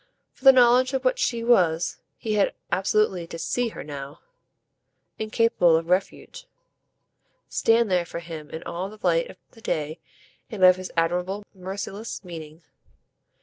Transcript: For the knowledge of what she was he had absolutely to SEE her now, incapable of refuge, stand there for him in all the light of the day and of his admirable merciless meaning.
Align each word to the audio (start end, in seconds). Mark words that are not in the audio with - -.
For 0.33 0.45
the 0.45 0.51
knowledge 0.51 0.93
of 0.93 1.05
what 1.05 1.19
she 1.19 1.43
was 1.43 1.97
he 2.17 2.33
had 2.33 2.55
absolutely 2.71 3.27
to 3.27 3.37
SEE 3.37 3.67
her 3.67 3.83
now, 3.83 4.19
incapable 5.19 5.75
of 5.75 5.89
refuge, 5.89 6.47
stand 7.47 7.91
there 7.91 8.05
for 8.07 8.17
him 8.17 8.49
in 8.49 8.63
all 8.63 8.89
the 8.89 8.97
light 9.05 9.29
of 9.29 9.37
the 9.51 9.61
day 9.61 9.99
and 10.49 10.63
of 10.65 10.75
his 10.77 10.91
admirable 10.97 11.45
merciless 11.53 12.23
meaning. 12.23 12.63